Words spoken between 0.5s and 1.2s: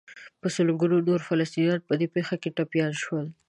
سلګونو نور